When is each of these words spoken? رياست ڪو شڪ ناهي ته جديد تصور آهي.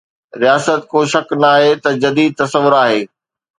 رياست 0.41 0.81
ڪو 0.91 0.99
شڪ 1.11 1.27
ناهي 1.43 1.71
ته 1.83 1.89
جديد 2.03 2.31
تصور 2.41 2.73
آهي. 2.83 3.01